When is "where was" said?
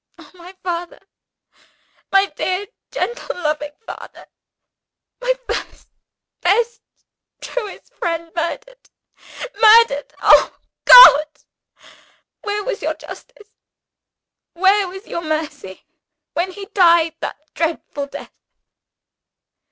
12.41-12.81, 14.53-15.05